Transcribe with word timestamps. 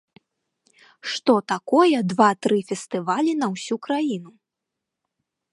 Што 1.11 1.35
такое 1.53 1.97
два-тры 2.13 2.57
фестывалі 2.71 3.31
на 3.45 3.53
ўсю 3.55 3.75
краіну? 3.87 4.31